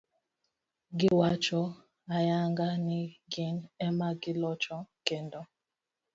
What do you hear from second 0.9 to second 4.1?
Giwacho ayanga ni gin ema